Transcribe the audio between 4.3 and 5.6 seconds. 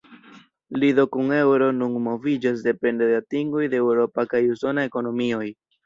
kaj usona ekonomioj.